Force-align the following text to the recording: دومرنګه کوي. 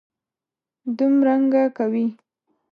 دومرنګه 0.97 1.63
کوي. 1.77 2.05